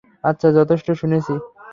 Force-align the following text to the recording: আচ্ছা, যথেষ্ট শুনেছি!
আচ্ছা, 0.23 0.47
যথেষ্ট 0.51 0.87
শুনেছি! 0.91 1.33